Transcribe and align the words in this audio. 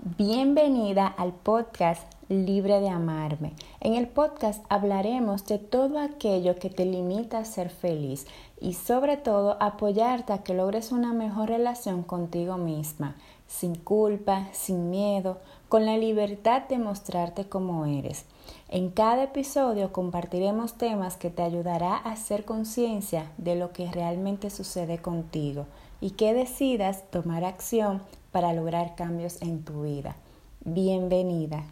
Bienvenida 0.00 1.08
al 1.08 1.32
podcast 1.32 2.04
Libre 2.28 2.78
de 2.80 2.88
Amarme. 2.88 3.54
En 3.80 3.94
el 3.94 4.06
podcast 4.06 4.64
hablaremos 4.68 5.44
de 5.46 5.58
todo 5.58 5.98
aquello 5.98 6.54
que 6.54 6.70
te 6.70 6.84
limita 6.84 7.38
a 7.40 7.44
ser 7.44 7.68
feliz 7.68 8.24
y 8.60 8.74
sobre 8.74 9.16
todo 9.16 9.60
apoyarte 9.60 10.32
a 10.32 10.44
que 10.44 10.54
logres 10.54 10.92
una 10.92 11.12
mejor 11.12 11.48
relación 11.48 12.04
contigo 12.04 12.58
misma, 12.58 13.16
sin 13.48 13.74
culpa, 13.74 14.46
sin 14.52 14.88
miedo, 14.88 15.38
con 15.68 15.84
la 15.84 15.98
libertad 15.98 16.62
de 16.68 16.78
mostrarte 16.78 17.48
como 17.48 17.84
eres. 17.84 18.24
En 18.68 18.90
cada 18.90 19.24
episodio 19.24 19.92
compartiremos 19.92 20.74
temas 20.74 21.16
que 21.16 21.30
te 21.30 21.42
ayudará 21.42 21.96
a 21.96 22.12
hacer 22.12 22.44
conciencia 22.44 23.32
de 23.36 23.56
lo 23.56 23.72
que 23.72 23.90
realmente 23.90 24.50
sucede 24.50 24.98
contigo 24.98 25.66
y 26.00 26.12
que 26.12 26.34
decidas 26.34 27.02
tomar 27.10 27.42
acción 27.44 28.00
para 28.32 28.52
lograr 28.52 28.94
cambios 28.94 29.40
en 29.42 29.62
tu 29.64 29.82
vida. 29.82 30.16
Bienvenida. 30.64 31.64